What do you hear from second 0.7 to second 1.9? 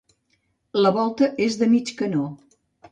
La volta és de